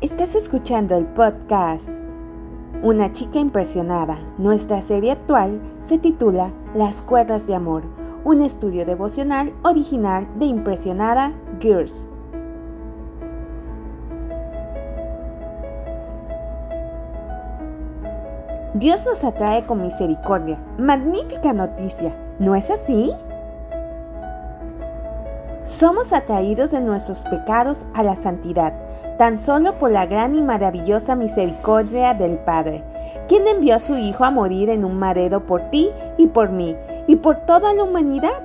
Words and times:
Estás 0.00 0.34
escuchando 0.34 0.96
el 0.96 1.04
podcast 1.04 1.86
Una 2.82 3.12
chica 3.12 3.38
impresionada. 3.38 4.18
Nuestra 4.38 4.80
serie 4.80 5.12
actual 5.12 5.60
se 5.82 5.98
titula 5.98 6.54
Las 6.74 7.02
cuerdas 7.02 7.46
de 7.46 7.54
amor, 7.54 7.82
un 8.24 8.40
estudio 8.40 8.86
devocional 8.86 9.52
original 9.62 10.26
de 10.38 10.46
Impresionada 10.46 11.34
Girls. 11.60 12.08
Dios 18.72 19.04
nos 19.04 19.22
atrae 19.22 19.66
con 19.66 19.82
misericordia. 19.82 20.58
Magnífica 20.78 21.52
noticia, 21.52 22.16
¿no 22.38 22.54
es 22.54 22.70
así? 22.70 23.12
Somos 25.64 26.14
atraídos 26.14 26.70
de 26.70 26.80
nuestros 26.80 27.24
pecados 27.24 27.84
a 27.94 28.02
la 28.02 28.16
santidad, 28.16 28.72
tan 29.18 29.38
solo 29.38 29.76
por 29.76 29.90
la 29.90 30.06
gran 30.06 30.34
y 30.34 30.40
maravillosa 30.40 31.16
misericordia 31.16 32.14
del 32.14 32.38
Padre, 32.38 32.82
quien 33.28 33.46
envió 33.46 33.76
a 33.76 33.78
su 33.78 33.96
Hijo 33.96 34.24
a 34.24 34.30
morir 34.30 34.70
en 34.70 34.84
un 34.84 34.98
madero 34.98 35.44
por 35.44 35.62
ti 35.64 35.90
y 36.16 36.28
por 36.28 36.50
mí, 36.50 36.76
y 37.06 37.16
por 37.16 37.40
toda 37.40 37.74
la 37.74 37.84
humanidad, 37.84 38.42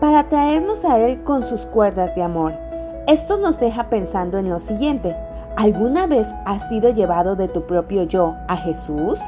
para 0.00 0.28
traernos 0.30 0.86
a 0.86 0.98
Él 0.98 1.22
con 1.22 1.42
sus 1.42 1.66
cuerdas 1.66 2.14
de 2.14 2.22
amor. 2.22 2.54
Esto 3.06 3.38
nos 3.38 3.60
deja 3.60 3.90
pensando 3.90 4.38
en 4.38 4.48
lo 4.48 4.58
siguiente. 4.58 5.14
¿Alguna 5.56 6.06
vez 6.06 6.34
has 6.46 6.66
sido 6.70 6.90
llevado 6.90 7.36
de 7.36 7.48
tu 7.48 7.66
propio 7.66 8.04
yo 8.04 8.34
a 8.48 8.56
Jesús? 8.56 9.20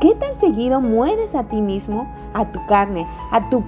¿Qué 0.00 0.14
tan 0.14 0.34
seguido 0.34 0.82
mueres 0.82 1.34
a 1.34 1.44
ti 1.44 1.62
mismo, 1.62 2.12
a 2.34 2.44
tu 2.52 2.64
carne, 2.66 3.06
a 3.30 3.48
tu 3.48 3.64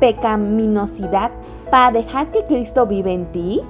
pecaminosidad 0.00 1.30
para 1.70 1.90
dejar 1.90 2.30
que 2.30 2.44
Cristo 2.44 2.86
vive 2.86 3.12
en 3.12 3.30
ti? 3.32 3.60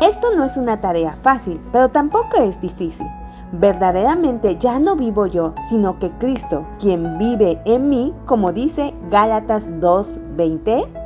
Esto 0.00 0.34
no 0.36 0.44
es 0.44 0.56
una 0.56 0.80
tarea 0.80 1.16
fácil, 1.22 1.60
pero 1.72 1.88
tampoco 1.88 2.38
es 2.38 2.60
difícil. 2.60 3.06
Verdaderamente 3.52 4.56
ya 4.58 4.78
no 4.80 4.96
vivo 4.96 5.26
yo, 5.26 5.54
sino 5.68 5.98
que 5.98 6.10
Cristo, 6.12 6.66
quien 6.80 7.18
vive 7.18 7.60
en 7.64 7.88
mí, 7.88 8.12
como 8.26 8.52
dice 8.52 8.92
Gálatas 9.10 9.68
2:20. 9.80 11.03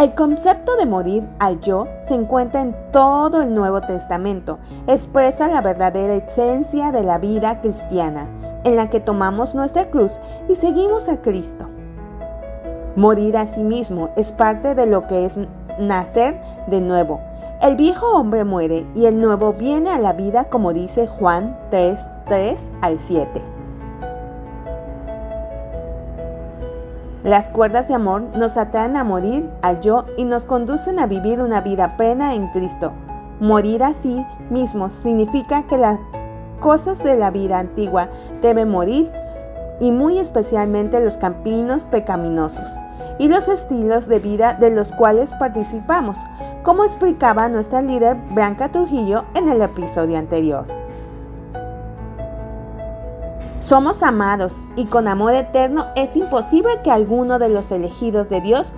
El 0.00 0.14
concepto 0.14 0.76
de 0.76 0.86
morir 0.86 1.28
al 1.40 1.60
yo 1.60 1.86
se 2.00 2.14
encuentra 2.14 2.62
en 2.62 2.74
todo 2.90 3.42
el 3.42 3.54
Nuevo 3.54 3.82
Testamento. 3.82 4.58
Expresa 4.86 5.46
la 5.46 5.60
verdadera 5.60 6.14
esencia 6.14 6.90
de 6.90 7.02
la 7.02 7.18
vida 7.18 7.60
cristiana, 7.60 8.26
en 8.64 8.76
la 8.76 8.88
que 8.88 9.00
tomamos 9.00 9.54
nuestra 9.54 9.90
cruz 9.90 10.18
y 10.48 10.54
seguimos 10.54 11.10
a 11.10 11.20
Cristo. 11.20 11.68
Morir 12.96 13.36
a 13.36 13.44
sí 13.44 13.62
mismo 13.62 14.08
es 14.16 14.32
parte 14.32 14.74
de 14.74 14.86
lo 14.86 15.06
que 15.06 15.26
es 15.26 15.34
nacer 15.78 16.40
de 16.66 16.80
nuevo. 16.80 17.20
El 17.60 17.76
viejo 17.76 18.06
hombre 18.18 18.44
muere 18.44 18.86
y 18.94 19.04
el 19.04 19.20
nuevo 19.20 19.52
viene 19.52 19.90
a 19.90 19.98
la 19.98 20.14
vida 20.14 20.44
como 20.44 20.72
dice 20.72 21.08
Juan 21.08 21.58
3, 21.68 22.00
3 22.26 22.70
al 22.80 22.98
7. 22.98 23.59
Las 27.24 27.50
cuerdas 27.50 27.88
de 27.88 27.94
amor 27.94 28.22
nos 28.34 28.56
atraen 28.56 28.96
a 28.96 29.04
morir 29.04 29.50
al 29.60 29.82
yo 29.82 30.06
y 30.16 30.24
nos 30.24 30.44
conducen 30.44 30.98
a 30.98 31.06
vivir 31.06 31.42
una 31.42 31.60
vida 31.60 31.98
plena 31.98 32.34
en 32.34 32.48
Cristo. 32.48 32.92
Morir 33.40 33.84
así 33.84 34.24
mismo 34.48 34.88
significa 34.88 35.66
que 35.66 35.76
las 35.76 35.98
cosas 36.60 37.04
de 37.04 37.16
la 37.16 37.30
vida 37.30 37.58
antigua 37.58 38.08
deben 38.40 38.70
morir 38.70 39.10
y 39.80 39.92
muy 39.92 40.18
especialmente 40.18 40.98
los 40.98 41.18
campinos 41.18 41.84
pecaminosos 41.84 42.68
y 43.18 43.28
los 43.28 43.48
estilos 43.48 44.08
de 44.08 44.18
vida 44.18 44.54
de 44.54 44.70
los 44.70 44.90
cuales 44.90 45.34
participamos, 45.34 46.16
como 46.62 46.84
explicaba 46.84 47.50
nuestra 47.50 47.82
líder 47.82 48.16
Blanca 48.30 48.70
Trujillo 48.70 49.26
en 49.34 49.50
el 49.50 49.60
episodio 49.60 50.16
anterior. 50.16 50.79
Somos 53.70 54.02
amados 54.02 54.56
y 54.74 54.86
con 54.86 55.06
amor 55.06 55.32
eterno 55.32 55.86
es 55.94 56.16
imposible 56.16 56.80
que 56.82 56.90
alguno 56.90 57.38
de 57.38 57.48
los 57.48 57.70
elegidos 57.70 58.28
de 58.28 58.40
Dios 58.40 58.74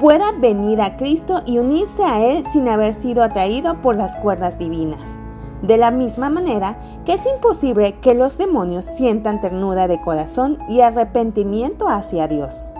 pueda 0.00 0.32
venir 0.32 0.80
a 0.80 0.96
Cristo 0.96 1.42
y 1.46 1.60
unirse 1.60 2.02
a 2.02 2.20
Él 2.20 2.44
sin 2.52 2.66
haber 2.66 2.92
sido 2.92 3.22
atraído 3.22 3.80
por 3.80 3.94
las 3.94 4.16
cuerdas 4.16 4.58
divinas. 4.58 5.16
De 5.62 5.76
la 5.76 5.92
misma 5.92 6.28
manera 6.28 6.76
que 7.04 7.12
es 7.12 7.24
imposible 7.24 8.00
que 8.00 8.16
los 8.16 8.36
demonios 8.36 8.84
sientan 8.84 9.40
ternura 9.40 9.86
de 9.86 10.00
corazón 10.00 10.58
y 10.68 10.80
arrepentimiento 10.80 11.88
hacia 11.88 12.26
Dios. 12.26 12.72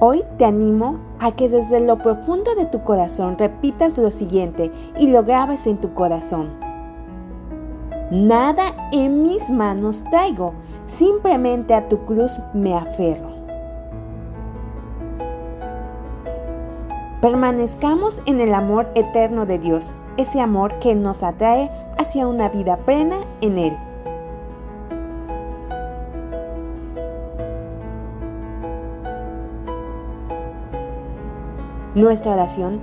Hoy 0.00 0.24
te 0.36 0.46
animo 0.46 0.98
a 1.20 1.30
que 1.30 1.48
desde 1.48 1.78
lo 1.78 1.98
profundo 1.98 2.56
de 2.56 2.66
tu 2.66 2.82
corazón 2.82 3.38
repitas 3.38 3.98
lo 3.98 4.10
siguiente 4.10 4.72
y 4.98 5.12
lo 5.12 5.22
grabes 5.22 5.68
en 5.68 5.78
tu 5.78 5.94
corazón. 5.94 6.71
Nada 8.12 8.74
en 8.92 9.22
mis 9.22 9.50
manos 9.50 10.04
traigo, 10.10 10.52
simplemente 10.84 11.72
a 11.72 11.88
tu 11.88 12.04
cruz 12.04 12.42
me 12.52 12.74
aferro. 12.74 13.30
Permanezcamos 17.22 18.20
en 18.26 18.42
el 18.42 18.52
amor 18.52 18.90
eterno 18.96 19.46
de 19.46 19.58
Dios, 19.58 19.94
ese 20.18 20.42
amor 20.42 20.78
que 20.78 20.94
nos 20.94 21.22
atrae 21.22 21.70
hacia 21.96 22.26
una 22.26 22.50
vida 22.50 22.76
plena 22.76 23.16
en 23.40 23.56
Él. 23.56 23.78
Nuestra 31.94 32.32
oración 32.34 32.82